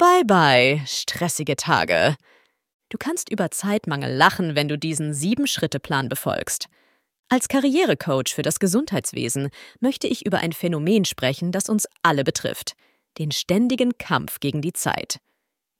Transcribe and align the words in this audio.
Bye 0.00 0.24
bye, 0.24 0.80
stressige 0.86 1.56
Tage. 1.56 2.16
Du 2.88 2.96
kannst 2.96 3.30
über 3.30 3.50
Zeitmangel 3.50 4.10
lachen, 4.10 4.56
wenn 4.56 4.66
du 4.66 4.78
diesen 4.78 5.12
Sieben-Schritte-Plan 5.12 6.08
befolgst. 6.08 6.68
Als 7.28 7.48
Karrierecoach 7.48 8.34
für 8.34 8.40
das 8.40 8.60
Gesundheitswesen 8.60 9.50
möchte 9.78 10.06
ich 10.06 10.24
über 10.24 10.38
ein 10.38 10.54
Phänomen 10.54 11.04
sprechen, 11.04 11.52
das 11.52 11.68
uns 11.68 11.86
alle 12.02 12.24
betrifft: 12.24 12.76
den 13.18 13.30
ständigen 13.30 13.98
Kampf 13.98 14.40
gegen 14.40 14.62
die 14.62 14.72
Zeit. 14.72 15.18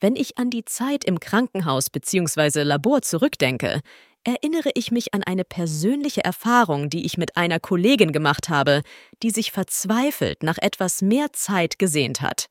Wenn 0.01 0.17
ich 0.17 0.37
an 0.37 0.51
die 0.51 0.67
Zeit 0.67 1.07
im 1.07 1.19
Krankenhaus 1.19 1.89
bzw. 1.89 2.63
Labor 2.63 3.01
zurückdenke, 3.01 3.81
erinnere 4.25 4.73
ich 4.75 4.91
mich 4.91 5.15
an 5.15 5.23
eine 5.23 5.45
persönliche 5.45 6.23
Erfahrung, 6.23 6.91
die 6.91 7.07
ich 7.07 7.17
mit 7.17 7.39
einer 7.39 7.59
Kollegin 7.59 8.13
gemacht 8.13 8.51
habe, 8.51 8.83
die 9.23 9.31
sich 9.31 9.51
verzweifelt 9.51 10.43
nach 10.43 10.59
etwas 10.59 11.01
mehr 11.01 11.33
Zeit 11.33 11.79
gesehnt 11.79 12.21
hat. 12.21 12.51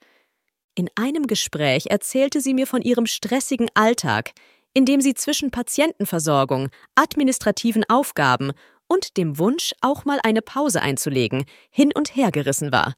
In 0.80 0.90
einem 0.96 1.28
Gespräch 1.28 1.88
erzählte 1.88 2.40
sie 2.40 2.54
mir 2.54 2.66
von 2.66 2.82
ihrem 2.82 3.06
stressigen 3.06 3.68
Alltag, 3.74 4.32
in 4.74 4.86
dem 4.86 5.02
sie 5.02 5.14
zwischen 5.14 5.52
Patientenversorgung, 5.52 6.70
administrativen 6.96 7.84
Aufgaben 7.90 8.54
und 8.88 9.18
dem 9.18 9.38
Wunsch, 9.40 9.74
auch 9.82 10.06
mal 10.06 10.22
eine 10.24 10.42
Pause 10.42 10.82
einzulegen, 10.82 11.44
hin 11.70 11.92
und 11.94 12.16
her 12.16 12.32
gerissen 12.32 12.72
war. 12.72 12.94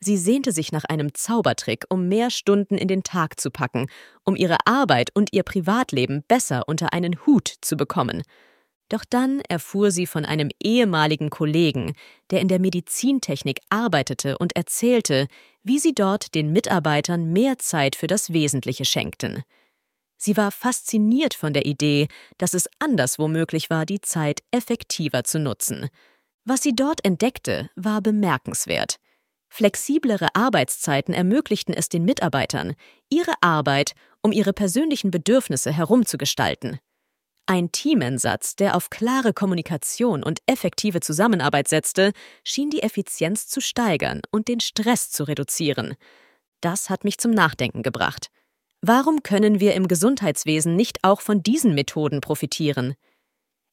Sie 0.00 0.16
sehnte 0.16 0.52
sich 0.52 0.72
nach 0.72 0.84
einem 0.84 1.12
Zaubertrick, 1.12 1.84
um 1.90 2.08
mehr 2.08 2.30
Stunden 2.30 2.78
in 2.78 2.88
den 2.88 3.02
Tag 3.02 3.38
zu 3.38 3.50
packen, 3.50 3.88
um 4.24 4.34
ihre 4.34 4.56
Arbeit 4.64 5.10
und 5.12 5.34
ihr 5.34 5.42
Privatleben 5.42 6.24
besser 6.28 6.62
unter 6.66 6.94
einen 6.94 7.26
Hut 7.26 7.52
zu 7.60 7.76
bekommen. 7.76 8.22
Doch 8.88 9.04
dann 9.08 9.40
erfuhr 9.48 9.90
sie 9.90 10.06
von 10.06 10.24
einem 10.24 10.50
ehemaligen 10.62 11.30
Kollegen, 11.30 11.94
der 12.30 12.40
in 12.40 12.48
der 12.48 12.58
Medizintechnik 12.58 13.60
arbeitete 13.68 14.38
und 14.38 14.56
erzählte, 14.56 15.28
wie 15.62 15.78
sie 15.78 15.94
dort 15.94 16.34
den 16.34 16.52
Mitarbeitern 16.52 17.32
mehr 17.32 17.58
Zeit 17.58 17.96
für 17.96 18.06
das 18.06 18.32
Wesentliche 18.32 18.84
schenkten. 18.84 19.42
Sie 20.16 20.36
war 20.36 20.50
fasziniert 20.50 21.34
von 21.34 21.52
der 21.52 21.66
Idee, 21.66 22.08
dass 22.38 22.54
es 22.54 22.68
anderswo 22.78 23.28
möglich 23.28 23.70
war, 23.70 23.86
die 23.86 24.00
Zeit 24.00 24.40
effektiver 24.50 25.22
zu 25.22 25.38
nutzen. 25.38 25.88
Was 26.44 26.62
sie 26.62 26.74
dort 26.74 27.04
entdeckte, 27.04 27.70
war 27.76 28.00
bemerkenswert. 28.00 28.96
Flexiblere 29.48 30.28
Arbeitszeiten 30.34 31.14
ermöglichten 31.14 31.74
es 31.74 31.88
den 31.88 32.04
Mitarbeitern, 32.04 32.74
ihre 33.08 33.32
Arbeit 33.40 33.92
um 34.22 34.32
ihre 34.32 34.52
persönlichen 34.52 35.10
Bedürfnisse 35.10 35.72
herumzugestalten. 35.72 36.78
Ein 37.50 37.72
Teamensatz, 37.72 38.56
der 38.56 38.76
auf 38.76 38.90
klare 38.90 39.32
Kommunikation 39.32 40.22
und 40.22 40.40
effektive 40.44 41.00
Zusammenarbeit 41.00 41.66
setzte, 41.66 42.12
schien 42.44 42.68
die 42.68 42.82
Effizienz 42.82 43.48
zu 43.48 43.62
steigern 43.62 44.20
und 44.30 44.48
den 44.48 44.60
Stress 44.60 45.10
zu 45.10 45.24
reduzieren. 45.24 45.94
Das 46.60 46.90
hat 46.90 47.04
mich 47.04 47.16
zum 47.16 47.30
Nachdenken 47.30 47.82
gebracht. 47.82 48.28
Warum 48.82 49.22
können 49.22 49.60
wir 49.60 49.72
im 49.72 49.88
Gesundheitswesen 49.88 50.76
nicht 50.76 50.98
auch 51.00 51.22
von 51.22 51.42
diesen 51.42 51.74
Methoden 51.74 52.20
profitieren? 52.20 52.96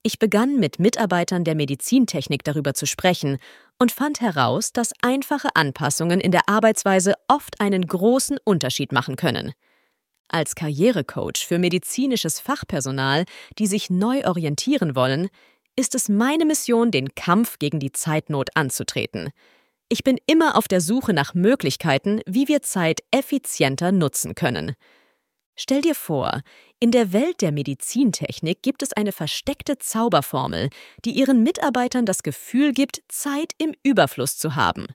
Ich 0.03 0.19
begann 0.19 0.57
mit 0.57 0.79
Mitarbeitern 0.79 1.43
der 1.43 1.55
Medizintechnik 1.55 2.45
darüber 2.45 2.75
zu 2.75 2.85
sprechen 2.85 3.39
und 3.77 3.91
fand 3.91 4.21
heraus, 4.21 4.71
dass 4.71 4.93
einfache 5.01 5.49
Anpassungen 5.53 6.21
in 6.21 6.31
der 6.31 6.47
Arbeitsweise 6.47 7.15
oft 7.27 7.59
einen 7.59 7.85
großen 7.85 8.37
Unterschied 8.45 8.93
machen 8.93 9.17
können. 9.17 9.51
Als 10.27 10.55
Karrierecoach 10.55 11.45
für 11.45 11.59
medizinisches 11.59 12.39
Fachpersonal, 12.39 13.25
die 13.59 13.67
sich 13.67 13.89
neu 13.89 14.25
orientieren 14.25 14.95
wollen, 14.95 15.29
ist 15.75 15.95
es 15.95 16.09
meine 16.09 16.45
Mission, 16.45 16.91
den 16.91 17.13
Kampf 17.15 17.59
gegen 17.59 17.79
die 17.79 17.91
Zeitnot 17.91 18.49
anzutreten. 18.55 19.31
Ich 19.87 20.03
bin 20.03 20.17
immer 20.25 20.57
auf 20.57 20.67
der 20.67 20.81
Suche 20.81 21.13
nach 21.13 21.33
Möglichkeiten, 21.33 22.21
wie 22.25 22.47
wir 22.47 22.61
Zeit 22.61 23.01
effizienter 23.11 23.91
nutzen 23.91 24.33
können. 24.33 24.75
Stell 25.55 25.81
dir 25.81 25.95
vor, 25.95 26.41
in 26.79 26.91
der 26.91 27.13
Welt 27.13 27.41
der 27.41 27.51
Medizintechnik 27.51 28.61
gibt 28.61 28.83
es 28.83 28.93
eine 28.93 29.11
versteckte 29.11 29.77
Zauberformel, 29.77 30.69
die 31.05 31.11
ihren 31.11 31.43
Mitarbeitern 31.43 32.05
das 32.05 32.23
Gefühl 32.23 32.73
gibt, 32.73 33.03
Zeit 33.07 33.53
im 33.57 33.73
Überfluss 33.83 34.37
zu 34.37 34.55
haben. 34.55 34.87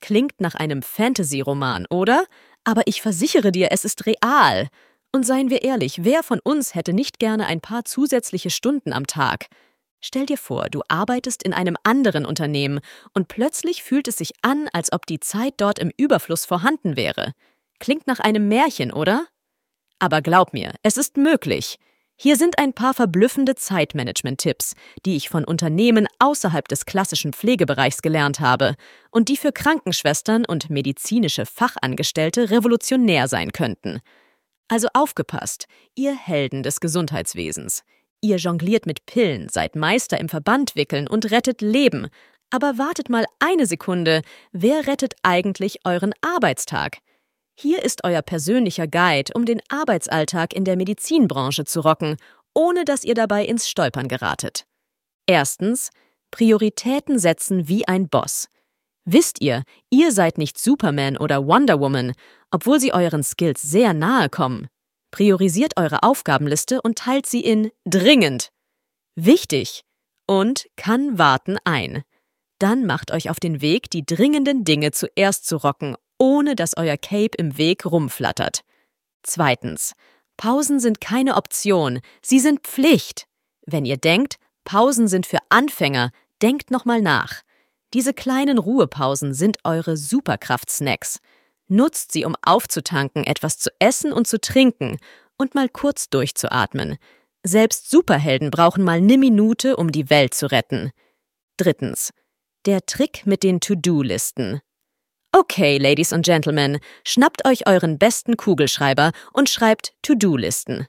Klingt 0.00 0.40
nach 0.40 0.54
einem 0.54 0.82
Fantasy-Roman, 0.82 1.86
oder? 1.88 2.26
Aber 2.64 2.82
ich 2.86 3.02
versichere 3.02 3.52
dir, 3.52 3.68
es 3.70 3.84
ist 3.84 4.06
real. 4.06 4.68
Und 5.12 5.26
seien 5.26 5.50
wir 5.50 5.62
ehrlich, 5.62 6.04
wer 6.04 6.22
von 6.22 6.40
uns 6.40 6.74
hätte 6.74 6.92
nicht 6.92 7.18
gerne 7.18 7.46
ein 7.46 7.60
paar 7.60 7.84
zusätzliche 7.84 8.50
Stunden 8.50 8.92
am 8.92 9.06
Tag? 9.06 9.46
Stell 10.00 10.26
dir 10.26 10.38
vor, 10.38 10.68
du 10.68 10.82
arbeitest 10.88 11.42
in 11.42 11.52
einem 11.52 11.76
anderen 11.84 12.26
Unternehmen 12.26 12.80
und 13.14 13.28
plötzlich 13.28 13.82
fühlt 13.82 14.08
es 14.08 14.16
sich 14.16 14.32
an, 14.42 14.68
als 14.72 14.92
ob 14.92 15.06
die 15.06 15.20
Zeit 15.20 15.54
dort 15.58 15.78
im 15.78 15.92
Überfluss 15.96 16.44
vorhanden 16.44 16.96
wäre. 16.96 17.32
Klingt 17.78 18.06
nach 18.06 18.18
einem 18.18 18.48
Märchen, 18.48 18.92
oder? 18.92 19.26
Aber 19.98 20.20
glaub 20.20 20.52
mir, 20.52 20.74
es 20.82 20.96
ist 20.96 21.16
möglich. 21.16 21.78
Hier 22.16 22.36
sind 22.36 22.58
ein 22.58 22.72
paar 22.72 22.94
verblüffende 22.94 23.54
Zeitmanagement-Tipps, 23.54 24.74
die 25.04 25.16
ich 25.16 25.28
von 25.28 25.44
Unternehmen 25.44 26.06
außerhalb 26.18 26.68
des 26.68 26.86
klassischen 26.86 27.32
Pflegebereichs 27.32 28.02
gelernt 28.02 28.38
habe 28.38 28.76
und 29.10 29.28
die 29.28 29.36
für 29.36 29.52
Krankenschwestern 29.52 30.44
und 30.44 30.70
medizinische 30.70 31.46
Fachangestellte 31.46 32.50
revolutionär 32.50 33.26
sein 33.26 33.52
könnten. 33.52 34.00
Also 34.68 34.88
aufgepasst, 34.94 35.66
ihr 35.94 36.16
Helden 36.16 36.62
des 36.62 36.80
Gesundheitswesens. 36.80 37.82
Ihr 38.20 38.36
jongliert 38.36 38.86
mit 38.86 39.04
Pillen, 39.04 39.48
seid 39.48 39.74
Meister 39.74 40.20
im 40.20 40.28
Verband 40.28 40.76
wickeln 40.76 41.08
und 41.08 41.30
rettet 41.32 41.60
Leben. 41.60 42.06
Aber 42.50 42.78
wartet 42.78 43.08
mal 43.08 43.24
eine 43.40 43.66
Sekunde, 43.66 44.22
wer 44.52 44.86
rettet 44.86 45.14
eigentlich 45.22 45.80
euren 45.84 46.12
Arbeitstag? 46.20 46.98
Hier 47.62 47.84
ist 47.84 48.02
euer 48.02 48.22
persönlicher 48.22 48.88
Guide, 48.88 49.32
um 49.36 49.44
den 49.44 49.62
Arbeitsalltag 49.68 50.52
in 50.52 50.64
der 50.64 50.74
Medizinbranche 50.74 51.64
zu 51.64 51.78
rocken, 51.78 52.16
ohne 52.54 52.84
dass 52.84 53.04
ihr 53.04 53.14
dabei 53.14 53.44
ins 53.44 53.68
Stolpern 53.68 54.08
geratet. 54.08 54.66
Erstens, 55.28 55.90
Prioritäten 56.32 57.20
setzen 57.20 57.68
wie 57.68 57.86
ein 57.86 58.08
Boss. 58.08 58.48
Wisst 59.04 59.40
ihr, 59.40 59.62
ihr 59.90 60.10
seid 60.10 60.38
nicht 60.38 60.58
Superman 60.58 61.16
oder 61.16 61.46
Wonder 61.46 61.78
Woman, 61.78 62.14
obwohl 62.50 62.80
sie 62.80 62.92
euren 62.92 63.22
Skills 63.22 63.62
sehr 63.62 63.94
nahe 63.94 64.28
kommen. 64.28 64.66
Priorisiert 65.12 65.76
eure 65.76 66.02
Aufgabenliste 66.02 66.82
und 66.82 66.98
teilt 66.98 67.26
sie 67.26 67.44
in 67.44 67.70
dringend, 67.84 68.48
wichtig 69.14 69.84
und 70.26 70.66
kann 70.74 71.16
warten 71.16 71.58
ein. 71.62 72.02
Dann 72.58 72.86
macht 72.86 73.12
euch 73.12 73.30
auf 73.30 73.38
den 73.38 73.60
Weg, 73.60 73.88
die 73.88 74.04
dringenden 74.04 74.64
Dinge 74.64 74.90
zuerst 74.90 75.46
zu 75.46 75.58
rocken 75.58 75.94
ohne 76.22 76.54
dass 76.54 76.76
euer 76.76 76.96
Cape 76.96 77.36
im 77.36 77.58
Weg 77.58 77.84
rumflattert. 77.84 78.60
Zweitens. 79.24 79.94
Pausen 80.36 80.78
sind 80.78 81.00
keine 81.00 81.34
Option, 81.34 82.00
sie 82.22 82.38
sind 82.38 82.60
Pflicht. 82.60 83.26
Wenn 83.66 83.84
ihr 83.84 83.96
denkt, 83.96 84.36
Pausen 84.62 85.08
sind 85.08 85.26
für 85.26 85.38
Anfänger, 85.48 86.12
denkt 86.40 86.70
nochmal 86.70 87.02
nach. 87.02 87.42
Diese 87.92 88.14
kleinen 88.14 88.58
Ruhepausen 88.58 89.34
sind 89.34 89.58
eure 89.64 89.96
Superkraft-Snacks. 89.96 91.18
Nutzt 91.66 92.12
sie, 92.12 92.24
um 92.24 92.36
aufzutanken, 92.40 93.24
etwas 93.24 93.58
zu 93.58 93.70
essen 93.80 94.12
und 94.12 94.28
zu 94.28 94.40
trinken 94.40 94.98
und 95.36 95.56
mal 95.56 95.68
kurz 95.68 96.08
durchzuatmen. 96.08 96.98
Selbst 97.42 97.90
Superhelden 97.90 98.52
brauchen 98.52 98.84
mal 98.84 98.98
eine 98.98 99.18
Minute, 99.18 99.76
um 99.76 99.90
die 99.90 100.08
Welt 100.08 100.34
zu 100.34 100.52
retten. 100.52 100.92
Drittens. 101.56 102.12
Der 102.64 102.86
Trick 102.86 103.26
mit 103.26 103.42
den 103.42 103.58
To-Do-Listen. 103.58 104.60
Okay, 105.34 105.78
Ladies 105.78 106.12
und 106.12 106.26
Gentlemen, 106.26 106.78
schnappt 107.06 107.46
euch 107.46 107.66
euren 107.66 107.98
besten 107.98 108.36
Kugelschreiber 108.36 109.12
und 109.32 109.48
schreibt 109.48 109.94
To-Do-Listen. 110.02 110.86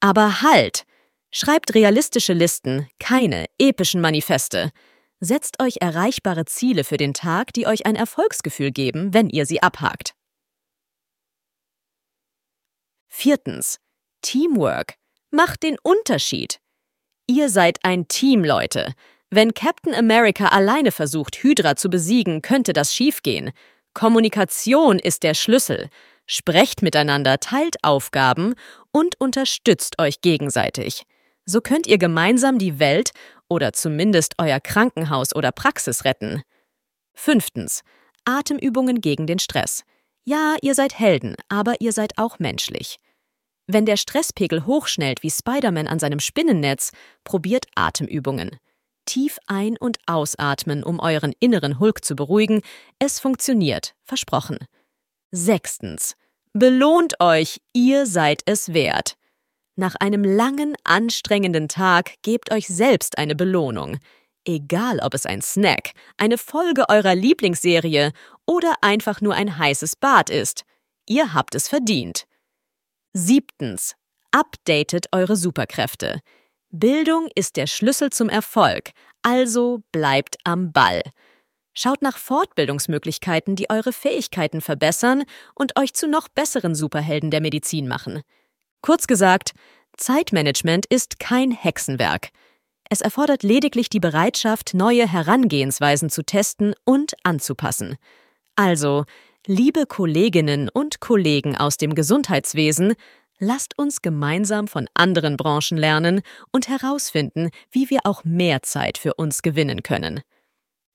Aber 0.00 0.40
halt! 0.40 0.84
Schreibt 1.30 1.74
realistische 1.74 2.32
Listen, 2.32 2.88
keine 2.98 3.44
epischen 3.58 4.00
Manifeste. 4.00 4.70
Setzt 5.20 5.60
euch 5.60 5.76
erreichbare 5.82 6.46
Ziele 6.46 6.82
für 6.82 6.96
den 6.96 7.12
Tag, 7.12 7.52
die 7.52 7.66
euch 7.66 7.84
ein 7.84 7.96
Erfolgsgefühl 7.96 8.70
geben, 8.70 9.12
wenn 9.12 9.28
ihr 9.28 9.44
sie 9.44 9.62
abhakt. 9.62 10.14
Viertens. 13.08 13.80
Teamwork. 14.22 14.94
Macht 15.30 15.62
den 15.62 15.76
Unterschied. 15.82 16.60
Ihr 17.26 17.50
seid 17.50 17.84
ein 17.84 18.08
Team, 18.08 18.42
Leute. 18.44 18.94
Wenn 19.30 19.52
Captain 19.52 19.94
America 19.94 20.48
alleine 20.48 20.90
versucht, 20.90 21.42
Hydra 21.42 21.76
zu 21.76 21.90
besiegen, 21.90 22.40
könnte 22.40 22.72
das 22.72 22.94
schiefgehen. 22.94 23.50
Kommunikation 23.92 24.98
ist 24.98 25.22
der 25.22 25.34
Schlüssel. 25.34 25.90
Sprecht 26.26 26.82
miteinander, 26.82 27.38
teilt 27.38 27.76
Aufgaben 27.82 28.54
und 28.90 29.20
unterstützt 29.20 30.00
euch 30.00 30.22
gegenseitig. 30.22 31.02
So 31.44 31.60
könnt 31.60 31.86
ihr 31.86 31.98
gemeinsam 31.98 32.58
die 32.58 32.78
Welt 32.78 33.10
oder 33.48 33.72
zumindest 33.72 34.34
euer 34.38 34.60
Krankenhaus 34.60 35.34
oder 35.34 35.52
Praxis 35.52 36.04
retten. 36.04 36.42
Fünftens. 37.14 37.82
Atemübungen 38.24 39.00
gegen 39.00 39.26
den 39.26 39.38
Stress. 39.38 39.84
Ja, 40.24 40.56
ihr 40.62 40.74
seid 40.74 40.98
Helden, 40.98 41.34
aber 41.48 41.80
ihr 41.80 41.92
seid 41.92 42.16
auch 42.16 42.38
menschlich. 42.38 42.96
Wenn 43.66 43.86
der 43.86 43.96
Stresspegel 43.96 44.64
hochschnellt 44.64 45.22
wie 45.22 45.30
Spider-Man 45.30 45.86
an 45.86 45.98
seinem 45.98 46.20
Spinnennetz, 46.20 46.92
probiert 47.24 47.66
Atemübungen 47.74 48.58
tief 49.08 49.38
ein- 49.46 49.78
und 49.78 49.98
ausatmen, 50.06 50.84
um 50.84 51.00
euren 51.00 51.32
inneren 51.40 51.80
Hulk 51.80 52.04
zu 52.04 52.14
beruhigen. 52.14 52.60
Es 52.98 53.18
funktioniert, 53.18 53.94
versprochen. 54.04 54.58
Sechstens. 55.30 56.14
Belohnt 56.52 57.20
euch, 57.20 57.60
ihr 57.72 58.06
seid 58.06 58.42
es 58.44 58.74
wert. 58.74 59.16
Nach 59.76 59.94
einem 59.94 60.24
langen, 60.24 60.74
anstrengenden 60.84 61.68
Tag 61.68 62.14
gebt 62.22 62.52
euch 62.52 62.68
selbst 62.68 63.16
eine 63.16 63.34
Belohnung. 63.34 63.98
Egal 64.44 65.00
ob 65.00 65.14
es 65.14 65.24
ein 65.24 65.40
Snack, 65.40 65.92
eine 66.16 66.36
Folge 66.36 66.88
eurer 66.88 67.14
Lieblingsserie 67.14 68.12
oder 68.46 68.74
einfach 68.82 69.20
nur 69.20 69.34
ein 69.34 69.56
heißes 69.56 69.96
Bad 69.96 70.30
ist. 70.30 70.64
Ihr 71.08 71.32
habt 71.32 71.54
es 71.54 71.68
verdient. 71.68 72.26
Siebtens. 73.14 73.94
Updatet 74.32 75.06
eure 75.12 75.36
Superkräfte. 75.36 76.20
Bildung 76.70 77.28
ist 77.34 77.56
der 77.56 77.66
Schlüssel 77.66 78.10
zum 78.10 78.28
Erfolg, 78.28 78.90
also 79.22 79.82
bleibt 79.90 80.36
am 80.44 80.72
Ball. 80.72 81.00
Schaut 81.72 82.02
nach 82.02 82.18
Fortbildungsmöglichkeiten, 82.18 83.56
die 83.56 83.70
eure 83.70 83.92
Fähigkeiten 83.92 84.60
verbessern 84.60 85.24
und 85.54 85.78
euch 85.78 85.94
zu 85.94 86.06
noch 86.08 86.28
besseren 86.28 86.74
Superhelden 86.74 87.30
der 87.30 87.40
Medizin 87.40 87.88
machen. 87.88 88.20
Kurz 88.82 89.06
gesagt, 89.06 89.52
Zeitmanagement 89.96 90.84
ist 90.86 91.18
kein 91.18 91.52
Hexenwerk. 91.52 92.30
Es 92.90 93.00
erfordert 93.00 93.42
lediglich 93.42 93.88
die 93.88 94.00
Bereitschaft, 94.00 94.74
neue 94.74 95.10
Herangehensweisen 95.10 96.10
zu 96.10 96.22
testen 96.22 96.74
und 96.84 97.14
anzupassen. 97.22 97.96
Also, 98.56 99.04
liebe 99.46 99.86
Kolleginnen 99.86 100.68
und 100.68 101.00
Kollegen 101.00 101.56
aus 101.56 101.78
dem 101.78 101.94
Gesundheitswesen, 101.94 102.94
lasst 103.38 103.78
uns 103.78 104.02
gemeinsam 104.02 104.68
von 104.68 104.88
anderen 104.94 105.36
Branchen 105.36 105.78
lernen 105.78 106.22
und 106.52 106.68
herausfinden, 106.68 107.50
wie 107.70 107.90
wir 107.90 108.00
auch 108.04 108.24
mehr 108.24 108.62
Zeit 108.62 108.98
für 108.98 109.14
uns 109.14 109.42
gewinnen 109.42 109.82
können. 109.82 110.20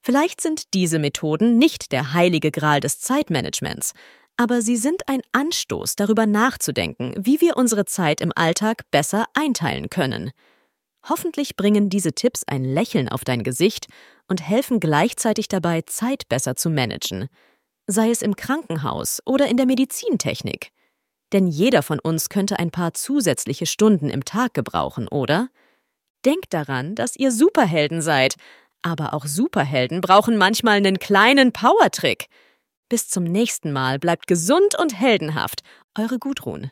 Vielleicht 0.01 0.41
sind 0.41 0.73
diese 0.73 0.99
Methoden 0.99 1.57
nicht 1.57 1.91
der 1.91 2.13
heilige 2.13 2.51
Gral 2.51 2.81
des 2.81 2.99
Zeitmanagements, 2.99 3.93
aber 4.35 4.61
sie 4.61 4.77
sind 4.77 5.07
ein 5.07 5.21
Anstoß, 5.31 5.95
darüber 5.95 6.25
nachzudenken, 6.25 7.13
wie 7.17 7.39
wir 7.39 7.55
unsere 7.55 7.85
Zeit 7.85 8.19
im 8.19 8.31
Alltag 8.35 8.89
besser 8.91 9.25
einteilen 9.33 9.89
können. 9.89 10.31
Hoffentlich 11.07 11.55
bringen 11.55 11.89
diese 11.89 12.13
Tipps 12.13 12.43
ein 12.47 12.63
Lächeln 12.63 13.09
auf 13.09 13.23
dein 13.23 13.43
Gesicht 13.43 13.87
und 14.27 14.41
helfen 14.41 14.79
gleichzeitig 14.79 15.47
dabei, 15.47 15.81
Zeit 15.81 16.27
besser 16.29 16.55
zu 16.55 16.69
managen, 16.69 17.27
sei 17.87 18.09
es 18.09 18.21
im 18.21 18.35
Krankenhaus 18.35 19.21
oder 19.25 19.47
in 19.47 19.57
der 19.57 19.65
Medizintechnik. 19.65 20.71
Denn 21.33 21.47
jeder 21.47 21.81
von 21.81 21.99
uns 21.99 22.29
könnte 22.29 22.59
ein 22.59 22.69
paar 22.69 22.93
zusätzliche 22.93 23.65
Stunden 23.65 24.09
im 24.09 24.23
Tag 24.23 24.53
gebrauchen, 24.53 25.07
oder? 25.07 25.49
Denkt 26.25 26.53
daran, 26.53 26.95
dass 26.95 27.15
ihr 27.15 27.31
Superhelden 27.31 28.01
seid, 28.01 28.35
aber 28.83 29.13
auch 29.13 29.25
Superhelden 29.25 29.99
brauchen 29.99 30.37
manchmal 30.37 30.77
einen 30.77 30.99
kleinen 30.99 31.51
Powertrick. 31.51 32.27
Bis 32.87 33.09
zum 33.09 33.23
nächsten 33.23 33.71
Mal 33.71 33.97
bleibt 33.97 34.27
gesund 34.27 34.75
und 34.79 34.97
heldenhaft. 34.97 35.63
Eure 35.97 36.19
Gudrun. 36.19 36.69